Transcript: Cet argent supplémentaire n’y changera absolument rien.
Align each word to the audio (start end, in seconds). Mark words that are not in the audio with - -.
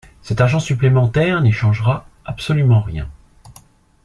Cet 0.23 0.41
argent 0.41 0.59
supplémentaire 0.59 1.41
n’y 1.43 1.51
changera 1.51 2.09
absolument 2.25 2.81
rien. 2.81 3.07